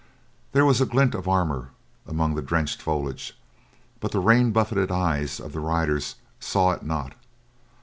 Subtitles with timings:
[0.53, 1.69] There was a glint of armor
[2.07, 3.37] among the drenched foliage,
[3.99, 7.13] but the rain buffeted eyes of the riders saw it not.